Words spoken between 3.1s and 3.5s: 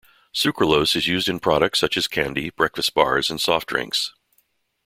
and